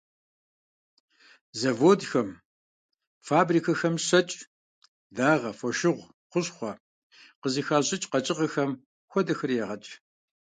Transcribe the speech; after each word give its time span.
Заводхэм, 1.59 2.29
фабрикэхэм 3.27 3.95
щэкӀ, 4.05 4.37
дагъэ, 5.15 5.51
фошыгъу, 5.59 6.11
хущхъуэ 6.31 6.71
къызыщыхащӀыкӀ 7.41 8.07
къэкӀыгъэхэм 8.11 8.71
хуэдэхэри 9.09 9.55
ягъэкӀ. 9.63 9.91